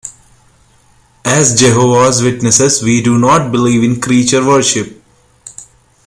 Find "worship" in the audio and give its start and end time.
4.43-4.99